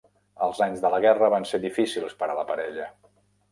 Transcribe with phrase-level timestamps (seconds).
[0.45, 2.91] Els anys de la guerra van ser difícils per a la parella.